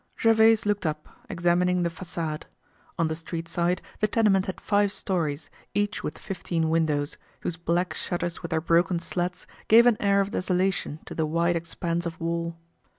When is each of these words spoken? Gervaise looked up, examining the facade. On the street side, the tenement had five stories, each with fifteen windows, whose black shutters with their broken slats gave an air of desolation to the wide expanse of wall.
Gervaise 0.19 0.65
looked 0.65 0.83
up, 0.87 1.09
examining 1.29 1.83
the 1.83 1.91
facade. 1.91 2.47
On 2.97 3.07
the 3.07 3.13
street 3.13 3.47
side, 3.47 3.83
the 3.99 4.07
tenement 4.07 4.47
had 4.47 4.59
five 4.59 4.91
stories, 4.91 5.51
each 5.75 6.01
with 6.03 6.17
fifteen 6.17 6.71
windows, 6.71 7.17
whose 7.41 7.55
black 7.55 7.93
shutters 7.93 8.41
with 8.41 8.49
their 8.49 8.61
broken 8.61 8.99
slats 8.99 9.45
gave 9.67 9.85
an 9.85 9.97
air 9.99 10.19
of 10.19 10.31
desolation 10.31 11.01
to 11.05 11.13
the 11.13 11.27
wide 11.27 11.55
expanse 11.55 12.07
of 12.07 12.19
wall. 12.19 12.57